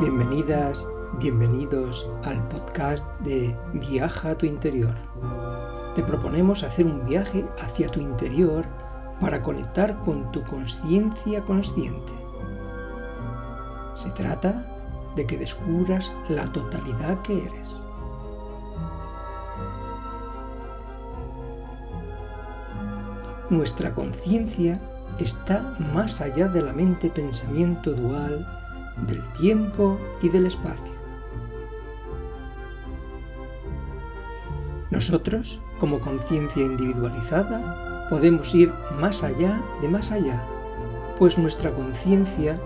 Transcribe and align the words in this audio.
Bienvenidas, 0.00 0.88
bienvenidos 1.20 2.10
al 2.24 2.48
podcast 2.48 3.08
de 3.20 3.56
Viaja 3.74 4.30
a 4.30 4.36
tu 4.36 4.46
interior. 4.46 4.96
Te 5.96 6.02
proponemos 6.02 6.62
hacer 6.62 6.84
un 6.84 7.06
viaje 7.06 7.48
hacia 7.58 7.88
tu 7.88 8.00
interior 8.00 8.66
para 9.18 9.42
conectar 9.42 9.98
con 10.04 10.30
tu 10.30 10.44
conciencia 10.44 11.40
consciente. 11.40 12.12
Se 13.94 14.10
trata 14.10 14.66
de 15.16 15.26
que 15.26 15.38
descubras 15.38 16.12
la 16.28 16.52
totalidad 16.52 17.22
que 17.22 17.46
eres. 17.46 17.80
Nuestra 23.48 23.94
conciencia 23.94 24.78
está 25.18 25.76
más 25.94 26.20
allá 26.20 26.48
de 26.48 26.60
la 26.60 26.74
mente-pensamiento 26.74 27.92
dual 27.92 28.46
del 29.06 29.22
tiempo 29.32 29.98
y 30.20 30.28
del 30.28 30.44
espacio. 30.44 30.92
Nosotros, 34.90 35.62
como 35.78 36.00
conciencia 36.00 36.64
individualizada, 36.64 38.08
podemos 38.08 38.54
ir 38.54 38.72
más 39.00 39.22
allá 39.22 39.60
de 39.80 39.88
más 39.88 40.12
allá, 40.12 40.42
pues 41.18 41.38
nuestra 41.38 41.74
conciencia 41.74 42.60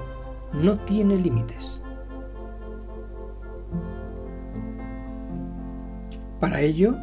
no 0.53 0.79
tiene 0.81 1.17
límites. 1.17 1.81
Para 6.41 6.61
ello, 6.61 6.95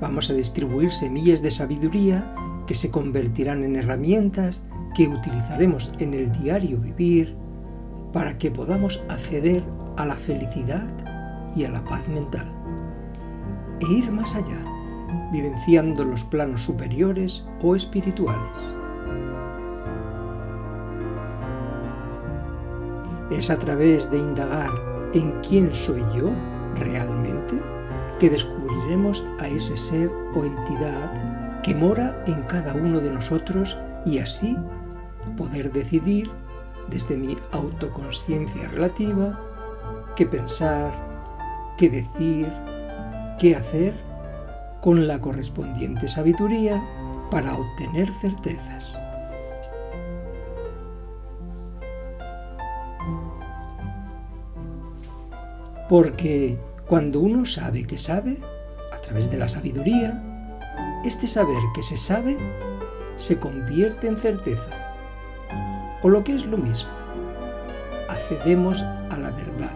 vamos 0.00 0.28
a 0.30 0.34
distribuir 0.34 0.92
semillas 0.92 1.42
de 1.42 1.50
sabiduría 1.50 2.34
que 2.66 2.74
se 2.74 2.90
convertirán 2.90 3.64
en 3.64 3.76
herramientas 3.76 4.66
que 4.94 5.08
utilizaremos 5.08 5.92
en 5.98 6.14
el 6.14 6.32
diario 6.32 6.78
vivir 6.78 7.36
para 8.12 8.38
que 8.38 8.50
podamos 8.50 9.02
acceder 9.08 9.62
a 9.96 10.04
la 10.04 10.16
felicidad 10.16 10.86
y 11.54 11.64
a 11.64 11.70
la 11.70 11.82
paz 11.84 12.06
mental 12.08 12.46
e 13.80 13.92
ir 13.92 14.10
más 14.10 14.34
allá, 14.34 14.62
vivenciando 15.32 16.04
los 16.04 16.24
planos 16.24 16.62
superiores 16.62 17.44
o 17.62 17.74
espirituales. 17.74 18.74
Es 23.30 23.50
a 23.50 23.58
través 23.58 24.10
de 24.10 24.18
indagar 24.18 24.70
en 25.12 25.32
quién 25.40 25.74
soy 25.74 26.04
yo 26.14 26.30
realmente 26.76 27.60
que 28.18 28.30
descubriremos 28.30 29.24
a 29.40 29.48
ese 29.48 29.76
ser 29.76 30.10
o 30.34 30.44
entidad 30.44 31.62
que 31.62 31.74
mora 31.74 32.22
en 32.26 32.42
cada 32.44 32.72
uno 32.74 33.00
de 33.00 33.10
nosotros 33.10 33.76
y 34.04 34.18
así 34.18 34.56
poder 35.36 35.72
decidir 35.72 36.30
desde 36.88 37.16
mi 37.16 37.36
autoconsciencia 37.52 38.68
relativa 38.68 39.40
qué 40.14 40.26
pensar, 40.26 40.92
qué 41.76 41.90
decir, 41.90 42.50
qué 43.38 43.56
hacer 43.56 44.05
con 44.86 45.08
la 45.08 45.20
correspondiente 45.20 46.06
sabiduría 46.06 46.80
para 47.28 47.58
obtener 47.58 48.08
certezas. 48.20 48.96
Porque 55.88 56.56
cuando 56.86 57.18
uno 57.18 57.46
sabe 57.46 57.84
que 57.84 57.98
sabe, 57.98 58.38
a 58.92 58.98
través 58.98 59.28
de 59.28 59.38
la 59.38 59.48
sabiduría, 59.48 60.22
este 61.04 61.26
saber 61.26 61.64
que 61.74 61.82
se 61.82 61.96
sabe 61.96 62.38
se 63.16 63.40
convierte 63.40 64.06
en 64.06 64.16
certeza 64.16 64.70
o 66.04 66.08
lo 66.08 66.22
que 66.22 66.36
es 66.36 66.46
lo 66.46 66.58
mismo, 66.58 66.90
accedemos 68.08 68.84
a 68.84 69.16
la 69.18 69.32
verdad, 69.32 69.75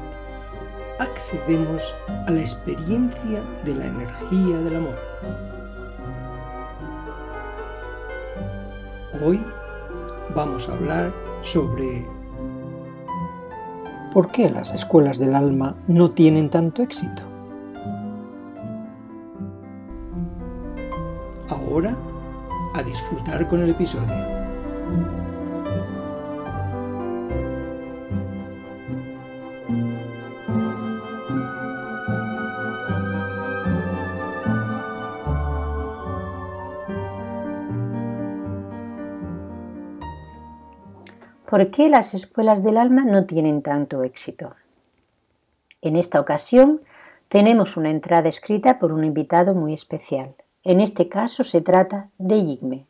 accedemos 1.00 1.94
a 2.26 2.30
la 2.30 2.40
experiencia 2.40 3.42
de 3.64 3.74
la 3.74 3.86
energía 3.86 4.58
del 4.58 4.76
amor. 4.76 4.98
Hoy 9.24 9.42
vamos 10.34 10.68
a 10.68 10.74
hablar 10.74 11.12
sobre 11.42 12.06
por 14.12 14.30
qué 14.30 14.50
las 14.50 14.72
escuelas 14.74 15.18
del 15.18 15.34
alma 15.34 15.74
no 15.88 16.10
tienen 16.10 16.50
tanto 16.50 16.82
éxito. 16.82 17.22
Ahora, 21.48 21.96
a 22.74 22.82
disfrutar 22.82 23.48
con 23.48 23.62
el 23.62 23.70
episodio. 23.70 25.19
¿Por 41.50 41.72
qué 41.72 41.88
las 41.88 42.14
escuelas 42.14 42.62
del 42.62 42.76
alma 42.76 43.02
no 43.02 43.26
tienen 43.26 43.60
tanto 43.60 44.04
éxito? 44.04 44.54
En 45.82 45.96
esta 45.96 46.20
ocasión 46.20 46.80
tenemos 47.28 47.76
una 47.76 47.90
entrada 47.90 48.28
escrita 48.28 48.78
por 48.78 48.92
un 48.92 49.02
invitado 49.02 49.52
muy 49.52 49.74
especial. 49.74 50.36
En 50.62 50.80
este 50.80 51.08
caso 51.08 51.42
se 51.42 51.60
trata 51.60 52.08
de 52.18 52.40
Yigme. 52.44 52.86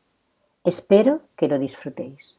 Espero 0.63 1.23
que 1.37 1.49
lo 1.49 1.59
disfrutéis. 1.59 2.37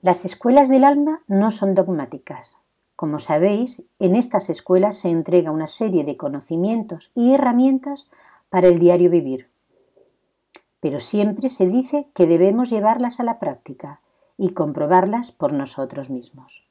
Las 0.00 0.24
escuelas 0.24 0.70
del 0.70 0.84
alma 0.84 1.20
no 1.26 1.50
son 1.50 1.74
dogmáticas. 1.74 2.56
Como 2.96 3.18
sabéis, 3.18 3.82
en 3.98 4.16
estas 4.16 4.48
escuelas 4.48 4.96
se 4.96 5.10
entrega 5.10 5.50
una 5.50 5.66
serie 5.66 6.04
de 6.04 6.16
conocimientos 6.16 7.10
y 7.14 7.34
herramientas 7.34 8.08
para 8.48 8.68
el 8.68 8.78
diario 8.78 9.10
vivir, 9.10 9.50
pero 10.84 11.00
siempre 11.00 11.48
se 11.48 11.66
dice 11.66 12.10
que 12.14 12.26
debemos 12.26 12.68
llevarlas 12.68 13.18
a 13.18 13.22
la 13.22 13.38
práctica 13.38 14.02
y 14.36 14.50
comprobarlas 14.50 15.32
por 15.32 15.54
nosotros 15.54 16.10
mismos. 16.10 16.68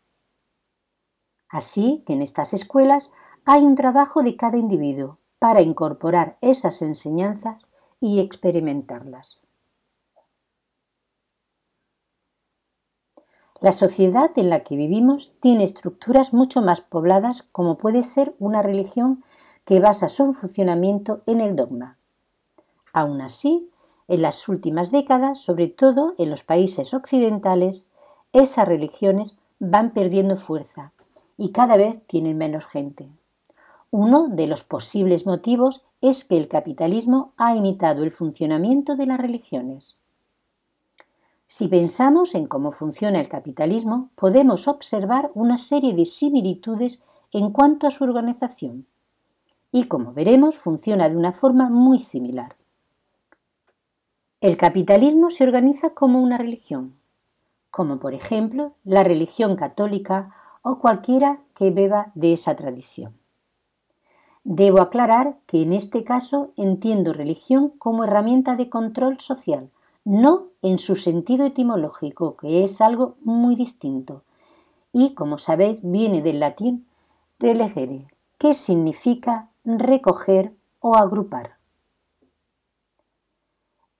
Así 1.50 2.04
que 2.06 2.14
en 2.14 2.22
estas 2.22 2.54
escuelas 2.54 3.12
hay 3.44 3.64
un 3.64 3.74
trabajo 3.74 4.22
de 4.22 4.36
cada 4.36 4.58
individuo 4.58 5.18
para 5.40 5.64
incorporar 5.64 6.38
esas 6.42 6.84
enseñanzas 6.84 7.64
y 8.00 8.20
experimentarlas. 8.20 9.42
La 13.62 13.72
sociedad 13.72 14.30
en 14.36 14.52
la 14.52 14.60
que 14.60 14.78
vivimos 14.78 15.34
tiene 15.42 15.64
estructuras 15.64 16.34
mucho 16.34 16.62
más 16.62 16.82
pobladas 16.82 17.42
como 17.52 17.80
puede 17.80 18.04
ser 18.04 18.36
una 18.38 18.62
religión 18.62 19.24
que 19.66 19.80
basa 19.80 20.08
su 20.08 20.34
funcionamiento 20.34 21.24
en 21.26 21.42
el 21.42 21.56
dogma. 21.56 21.98
Aún 22.94 23.20
así, 23.20 23.72
en 24.08 24.22
las 24.22 24.48
últimas 24.50 24.92
décadas, 24.92 25.42
sobre 25.42 25.68
todo 25.68 26.14
en 26.18 26.30
los 26.30 26.44
países 26.44 26.94
occidentales, 26.94 27.88
esas 28.34 28.68
religiones 28.68 29.38
van 29.60 29.92
perdiendo 29.92 30.38
fuerza 30.38 30.92
y 31.38 31.52
cada 31.52 31.78
vez 31.78 32.06
tienen 32.08 32.38
menos 32.38 32.66
gente. 32.66 33.10
Uno 33.92 34.28
de 34.28 34.48
los 34.48 34.64
posibles 34.64 35.26
motivos 35.26 35.84
es 36.02 36.26
que 36.26 36.38
el 36.38 36.48
capitalismo 36.48 37.34
ha 37.38 37.56
imitado 37.56 38.04
el 38.04 38.12
funcionamiento 38.12 38.96
de 38.96 39.06
las 39.06 39.20
religiones. 39.20 39.98
Si 41.48 41.68
pensamos 41.68 42.34
en 42.34 42.48
cómo 42.48 42.72
funciona 42.72 43.22
el 43.22 43.30
capitalismo, 43.30 44.10
podemos 44.16 44.68
observar 44.68 45.30
una 45.36 45.58
serie 45.58 45.94
de 45.94 46.08
similitudes 46.08 47.04
en 47.32 47.52
cuanto 47.52 47.86
a 47.86 47.92
su 47.92 48.04
organización. 48.04 48.88
Y 49.72 49.84
como 49.86 50.14
veremos, 50.14 50.58
funciona 50.58 51.10
de 51.10 51.16
una 51.16 51.32
forma 51.32 51.70
muy 51.70 52.00
similar. 52.00 52.56
El 54.44 54.58
capitalismo 54.58 55.30
se 55.30 55.46
organiza 55.46 55.92
como 55.92 56.22
una 56.22 56.38
religión, 56.38 56.96
como 57.72 58.00
por 58.00 58.14
ejemplo 58.14 58.74
la 58.84 59.06
religión 59.06 59.56
católica 59.56 60.36
o 60.64 60.80
cualquiera 60.80 61.40
que 61.56 61.72
beba 61.72 62.12
de 62.14 62.34
esa 62.34 62.54
tradición. 62.54 63.14
Debo 64.44 64.82
aclarar 64.82 65.38
que 65.46 65.62
en 65.62 65.72
este 65.72 66.04
caso 66.04 66.52
entiendo 66.58 67.14
religión 67.14 67.70
como 67.70 68.04
herramienta 68.04 68.58
de 68.58 68.68
control 68.68 69.22
social, 69.22 69.70
no 70.04 70.48
en 70.62 70.78
su 70.78 70.98
sentido 70.98 71.46
etimológico, 71.46 72.36
que 72.36 72.66
es 72.66 72.82
algo 72.82 73.16
muy 73.22 73.56
distinto, 73.56 74.24
y 74.92 75.14
como 75.14 75.38
sabéis 75.38 75.80
viene 75.84 76.22
del 76.22 76.42
latín 76.42 76.86
relegere, 77.40 78.08
que 78.38 78.56
significa 78.56 79.48
recoger 79.64 80.52
o 80.82 80.98
agrupar. 80.98 81.53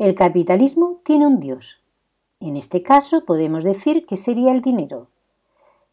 El 0.04 0.16
capitalismo 0.16 1.00
tiene 1.06 1.26
un 1.26 1.40
Dios. 1.40 1.82
En 2.42 2.58
este 2.58 2.84
caso 2.84 3.24
podemos 3.24 3.64
decir 3.64 4.06
que 4.06 4.18
sería 4.18 4.52
el 4.52 4.62
dinero. 4.62 5.08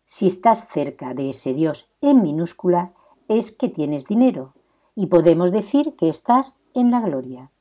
Si 0.04 0.26
estás 0.26 0.66
cerca 0.66 1.14
de 1.14 1.30
ese 1.30 1.54
Dios 1.54 1.88
en 2.00 2.20
minúscula, 2.20 2.92
es 3.28 3.52
que 3.52 3.68
tienes 3.68 4.06
dinero 4.06 4.52
y 4.96 5.06
podemos 5.06 5.52
decir 5.52 5.94
que 5.94 6.08
estás 6.08 6.58
en 6.74 6.90
la 6.90 7.00
gloria. 7.00 7.52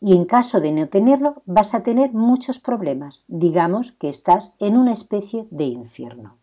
Y 0.00 0.14
en 0.14 0.26
caso 0.26 0.60
de 0.60 0.70
no 0.70 0.88
tenerlo, 0.88 1.42
vas 1.44 1.74
a 1.74 1.82
tener 1.82 2.12
muchos 2.12 2.60
problemas. 2.60 3.24
Digamos 3.26 3.90
que 3.90 4.08
estás 4.08 4.54
en 4.60 4.76
una 4.76 4.92
especie 4.92 5.48
de 5.50 5.64
infierno. 5.64 6.36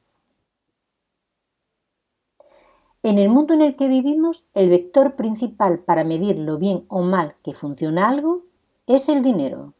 En 3.02 3.18
el 3.18 3.30
mundo 3.30 3.54
en 3.54 3.62
el 3.62 3.78
que 3.78 3.88
vivimos, 3.88 4.44
el 4.56 4.68
vector 4.68 5.16
principal 5.16 5.80
para 5.80 6.04
medir 6.04 6.36
lo 6.36 6.58
bien 6.58 6.84
o 6.90 7.02
mal 7.02 7.36
que 7.46 7.54
funciona 7.54 8.10
algo 8.10 8.44
es 8.88 9.08
el 9.10 9.24
dinero. 9.24 9.74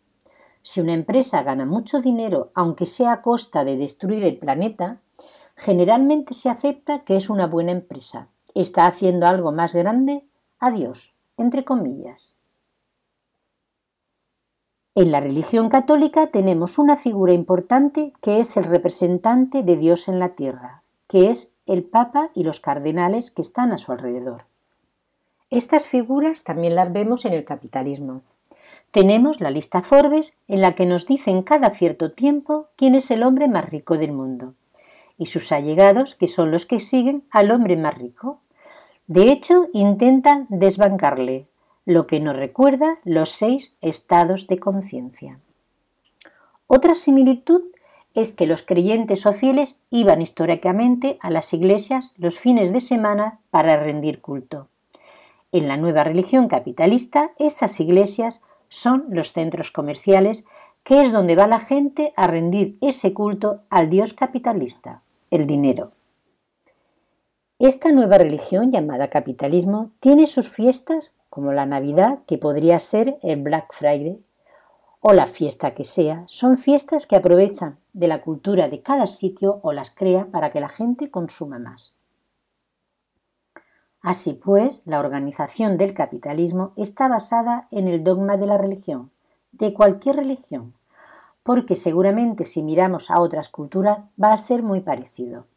Si 0.62 0.80
una 0.80 0.94
empresa 0.94 1.44
gana 1.44 1.66
mucho 1.66 2.00
dinero, 2.00 2.52
aunque 2.54 2.86
sea 2.86 3.12
a 3.14 3.22
costa 3.22 3.66
de 3.66 3.76
destruir 3.76 4.24
el 4.24 4.38
planeta, 4.38 5.00
generalmente 5.56 6.34
se 6.34 6.50
acepta 6.50 7.00
que 7.00 7.18
es 7.18 7.30
una 7.30 7.48
buena 7.48 7.72
empresa. 7.72 8.30
Está 8.56 8.88
haciendo 8.88 9.28
algo 9.28 9.52
más 9.52 9.74
grande 9.74 10.24
a 10.60 10.72
Dios, 10.72 11.14
entre 11.38 11.66
comillas. 11.66 12.36
En 14.96 15.12
la 15.12 15.20
religión 15.20 15.70
católica 15.70 16.28
tenemos 16.28 16.78
una 16.78 16.96
figura 16.96 17.34
importante 17.34 18.14
que 18.22 18.40
es 18.40 18.56
el 18.58 18.64
representante 18.64 19.64
de 19.64 19.76
Dios 19.76 20.08
en 20.08 20.20
la 20.20 20.30
tierra, 20.36 20.84
que 21.08 21.32
es 21.32 21.52
el 21.66 21.84
Papa 21.84 22.30
y 22.36 22.44
los 22.44 22.60
cardenales 22.60 23.32
que 23.32 23.42
están 23.42 23.72
a 23.74 23.78
su 23.78 23.92
alrededor. 23.92 24.46
Estas 25.50 25.88
figuras 25.88 26.44
también 26.44 26.76
las 26.76 26.94
vemos 26.94 27.26
en 27.26 27.34
el 27.34 27.44
capitalismo. 27.44 28.22
Tenemos 28.94 29.42
la 29.42 29.50
lista 29.50 29.82
Forbes 29.82 30.34
en 30.48 30.62
la 30.62 30.74
que 30.74 30.86
nos 30.86 31.08
dicen 31.08 31.42
cada 31.42 31.72
cierto 31.72 32.12
tiempo 32.12 32.68
quién 32.76 32.94
es 32.94 33.10
el 33.10 33.24
hombre 33.24 33.48
más 33.48 33.68
rico 33.68 33.98
del 33.98 34.12
mundo 34.12 34.54
y 35.18 35.26
sus 35.26 35.52
allegados, 35.52 36.14
que 36.14 36.28
son 36.28 36.52
los 36.52 36.68
que 36.68 36.80
siguen 36.80 37.24
al 37.32 37.50
hombre 37.50 37.76
más 37.76 37.98
rico. 37.98 38.40
De 39.08 39.32
hecho, 39.32 39.68
intentan 39.74 40.46
desbancarle, 40.50 41.48
lo 41.86 42.06
que 42.06 42.20
nos 42.20 42.36
recuerda 42.36 43.00
los 43.04 43.32
seis 43.32 43.74
estados 43.82 44.46
de 44.46 44.60
conciencia. 44.60 45.40
Otra 46.68 46.94
similitud 46.94 47.64
es 48.14 48.36
que 48.36 48.46
los 48.46 48.62
creyentes 48.62 49.26
o 49.26 49.34
fieles 49.34 49.76
iban 49.90 50.22
históricamente 50.22 51.18
a 51.20 51.32
las 51.32 51.52
iglesias 51.52 52.14
los 52.18 52.38
fines 52.38 52.72
de 52.72 52.82
semana 52.82 53.40
para 53.50 53.76
rendir 53.76 54.22
culto. 54.22 54.68
En 55.52 55.68
la 55.68 55.78
nueva 55.78 56.04
religión 56.04 56.48
capitalista, 56.48 57.32
esas 57.40 57.80
iglesias 57.80 58.42
son 58.74 59.06
los 59.10 59.32
centros 59.32 59.72
comerciales, 59.72 60.46
que 60.84 61.04
es 61.04 61.12
donde 61.12 61.36
va 61.36 61.46
la 61.46 61.60
gente 61.60 62.12
a 62.16 62.26
rendir 62.26 62.78
ese 62.82 63.14
culto 63.14 63.62
al 63.70 63.90
dios 63.90 64.14
capitalista, 64.14 65.04
el 65.30 65.46
dinero. 65.46 65.92
Esta 67.60 67.92
nueva 67.92 68.18
religión 68.18 68.72
llamada 68.72 69.10
capitalismo 69.10 69.92
tiene 70.00 70.26
sus 70.26 70.50
fiestas 70.50 71.14
como 71.30 71.54
la 71.54 71.68
Navidad, 71.68 72.20
que 72.26 72.40
podría 72.40 72.80
ser 72.80 73.18
el 73.22 73.44
Black 73.44 73.74
Friday, 73.74 74.20
o 75.02 75.14
la 75.14 75.28
fiesta 75.28 75.76
que 75.76 75.84
sea, 75.84 76.24
son 76.28 76.58
fiestas 76.58 77.06
que 77.06 77.16
aprovechan 77.16 77.78
de 77.94 78.08
la 78.08 78.22
cultura 78.22 78.70
de 78.70 78.82
cada 78.82 79.06
sitio 79.06 79.60
o 79.62 79.72
las 79.72 79.92
crea 79.92 80.26
para 80.32 80.52
que 80.52 80.60
la 80.60 80.70
gente 80.70 81.12
consuma 81.12 81.60
más. 81.60 81.94
Así 84.04 84.34
pues, 84.34 84.84
la 84.86 85.00
organización 85.00 85.80
del 85.80 85.96
capitalismo 85.96 86.74
está 86.76 87.08
basada 87.08 87.68
en 87.72 87.88
el 87.88 88.04
dogma 88.04 88.38
de 88.38 88.46
la 88.46 88.60
religión, 88.60 89.10
de 89.52 89.74
cualquier 89.74 90.18
religión, 90.18 90.76
porque 91.42 91.76
seguramente 91.76 92.46
si 92.46 92.62
miramos 92.62 93.10
a 93.10 93.20
otras 93.20 93.50
culturas 93.50 93.98
va 94.22 94.34
a 94.34 94.38
ser 94.38 94.62
muy 94.62 94.82
parecido. 94.82 95.48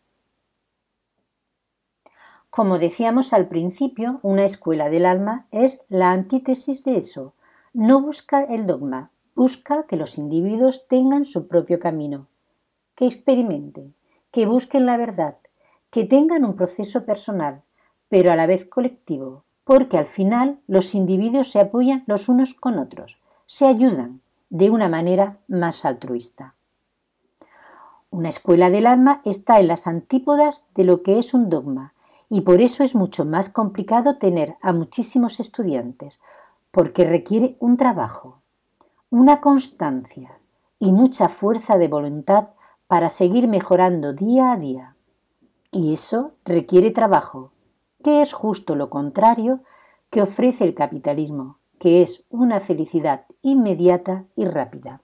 Como 2.48 2.78
decíamos 2.78 3.34
al 3.34 3.48
principio, 3.48 4.20
una 4.22 4.46
escuela 4.46 4.88
del 4.88 5.04
alma 5.04 5.46
es 5.50 5.84
la 5.90 6.12
antítesis 6.12 6.82
de 6.84 6.96
eso. 6.96 7.34
No 7.74 8.00
busca 8.00 8.42
el 8.42 8.66
dogma, 8.66 9.10
Busca 9.36 9.84
que 9.86 9.96
los 9.96 10.16
individuos 10.16 10.88
tengan 10.88 11.26
su 11.26 11.46
propio 11.46 11.78
camino, 11.78 12.26
que 12.94 13.04
experimenten, 13.04 13.94
que 14.30 14.46
busquen 14.46 14.86
la 14.86 14.96
verdad, 14.96 15.36
que 15.90 16.06
tengan 16.06 16.42
un 16.42 16.56
proceso 16.56 17.04
personal, 17.04 17.62
pero 18.08 18.32
a 18.32 18.36
la 18.36 18.46
vez 18.46 18.64
colectivo, 18.64 19.44
porque 19.64 19.98
al 19.98 20.06
final 20.06 20.60
los 20.66 20.94
individuos 20.94 21.50
se 21.50 21.60
apoyan 21.60 22.04
los 22.06 22.28
unos 22.28 22.54
con 22.54 22.78
otros, 22.78 23.18
se 23.46 23.66
ayudan 23.66 24.20
de 24.48 24.70
una 24.70 24.88
manera 24.88 25.38
más 25.48 25.84
altruista. 25.84 26.54
Una 28.10 28.28
escuela 28.28 28.70
del 28.70 28.86
alma 28.86 29.20
está 29.24 29.58
en 29.60 29.68
las 29.68 29.86
antípodas 29.86 30.62
de 30.74 30.84
lo 30.84 31.02
que 31.02 31.18
es 31.18 31.34
un 31.34 31.50
dogma 31.50 31.94
y 32.28 32.42
por 32.42 32.60
eso 32.60 32.82
es 32.84 32.94
mucho 32.94 33.24
más 33.24 33.48
complicado 33.48 34.18
tener 34.18 34.56
a 34.60 34.72
muchísimos 34.72 35.40
estudiantes, 35.40 36.20
porque 36.70 37.04
requiere 37.04 37.56
un 37.60 37.76
trabajo, 37.76 38.40
una 39.10 39.40
constancia 39.40 40.38
y 40.78 40.92
mucha 40.92 41.28
fuerza 41.28 41.78
de 41.78 41.88
voluntad 41.88 42.48
para 42.86 43.08
seguir 43.08 43.48
mejorando 43.48 44.12
día 44.12 44.52
a 44.52 44.56
día. 44.56 44.96
Y 45.70 45.92
eso 45.92 46.32
requiere 46.44 46.90
trabajo, 46.90 47.52
que 48.06 48.22
es 48.22 48.32
justo 48.32 48.76
lo 48.76 48.88
contrario 48.88 49.64
que 50.10 50.22
ofrece 50.22 50.62
el 50.62 50.74
capitalismo, 50.74 51.58
que 51.80 52.04
es 52.04 52.22
una 52.30 52.60
felicidad 52.60 53.24
inmediata 53.42 54.26
y 54.36 54.44
rápida. 54.44 55.00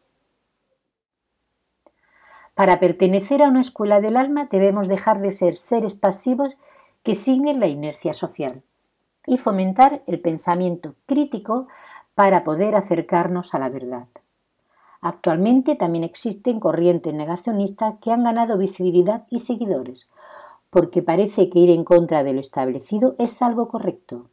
Para 2.55 2.79
pertenecer 2.79 3.43
a 3.43 3.49
una 3.49 3.61
escuela 3.61 4.01
del 4.01 4.17
alma 4.17 4.47
debemos 4.49 4.87
dejar 4.87 5.21
de 5.21 5.33
ser 5.33 5.57
seres 5.57 5.97
pasivos 5.97 6.51
que 7.03 7.17
siguen 7.17 7.59
la 7.59 7.67
inercia 7.67 8.15
social 8.15 8.63
y 9.27 9.37
fomentar 9.37 10.05
el 10.07 10.21
pensamiento 10.21 10.95
crítico 11.07 11.67
para 12.15 12.45
poder 12.45 12.77
acercarnos 12.77 13.53
a 13.53 13.59
la 13.59 13.69
verdad. 13.69 14.07
Actualmente 15.01 15.75
también 15.75 16.05
existen 16.05 16.61
corrientes 16.61 17.13
negacionistas 17.13 17.97
que 18.01 18.13
han 18.13 18.23
ganado 18.23 18.59
visibilidad 18.59 19.27
y 19.29 19.41
seguidores, 19.41 20.07
porque 20.73 21.03
parece 21.03 21.51
que 21.51 21.59
ir 21.59 21.69
en 21.69 21.85
contra 21.85 22.25
de 22.25 22.33
lo 22.33 22.41
establecido 22.41 23.15
es 23.19 23.43
algo 23.43 23.69
correcto. 23.69 24.31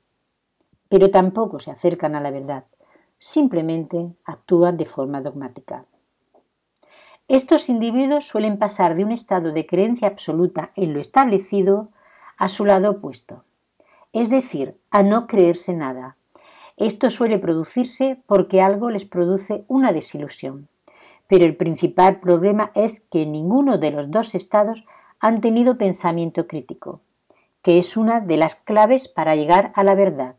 Pero 0.87 1.11
tampoco 1.11 1.59
se 1.59 1.69
acercan 1.69 2.15
a 2.15 2.21
la 2.21 2.31
verdad, 2.31 2.63
simplemente 3.17 4.13
actúan 4.23 4.77
de 4.77 4.85
forma 4.85 5.19
dogmática. 5.19 5.83
Estos 7.27 7.67
individuos 7.67 8.25
suelen 8.25 8.57
pasar 8.57 8.95
de 8.95 9.03
un 9.03 9.11
estado 9.11 9.51
de 9.51 9.65
creencia 9.65 10.07
absoluta 10.07 10.71
en 10.77 10.93
lo 10.93 11.01
establecido 11.01 11.89
a 12.37 12.47
su 12.47 12.63
lado 12.63 12.91
opuesto, 12.91 13.43
es 14.13 14.29
decir, 14.29 14.77
a 14.91 15.03
no 15.03 15.27
creerse 15.27 15.73
nada, 15.73 16.15
esto 16.77 17.09
suele 17.09 17.37
producirse 17.37 18.23
porque 18.27 18.61
algo 18.61 18.91
les 18.91 19.03
produce 19.03 19.65
una 19.67 19.91
desilusión. 19.91 20.69
Pero 21.27 21.43
el 21.43 21.57
principal 21.57 22.21
problema 22.21 22.71
es 22.75 23.01
que 23.11 23.25
ninguno 23.25 23.77
de 23.77 23.91
los 23.91 24.09
dos 24.09 24.33
estados 24.33 24.85
han 25.19 25.41
tenido 25.41 25.77
pensamiento 25.77 26.47
crítico, 26.47 27.01
que 27.61 27.79
es 27.79 27.97
una 27.97 28.21
de 28.21 28.37
las 28.37 28.55
claves 28.55 29.07
para 29.07 29.35
llegar 29.35 29.71
a 29.75 29.83
la 29.83 29.95
verdad, 29.95 30.35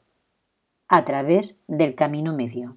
a 0.89 1.05
través 1.05 1.55
del 1.67 1.95
camino 1.95 2.35
medio. 2.35 2.77